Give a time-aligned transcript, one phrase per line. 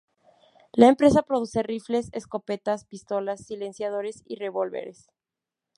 [0.73, 5.11] La empresa produce rifles, escopetas, pistolas, silenciadores y revólveres.